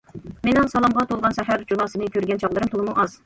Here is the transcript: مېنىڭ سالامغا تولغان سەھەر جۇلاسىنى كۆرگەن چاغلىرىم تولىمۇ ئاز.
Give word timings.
مېنىڭ 0.45 0.69
سالامغا 0.71 1.03
تولغان 1.11 1.35
سەھەر 1.37 1.67
جۇلاسىنى 1.73 2.09
كۆرگەن 2.17 2.43
چاغلىرىم 2.47 2.73
تولىمۇ 2.75 2.97
ئاز. 3.03 3.17